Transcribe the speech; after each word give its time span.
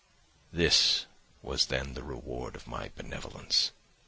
"This 0.51 1.05
was 1.43 1.67
then 1.67 1.93
the 1.93 2.01
reward 2.01 2.55
of 2.55 2.65
my 2.65 2.89
benevolence! 2.95 3.69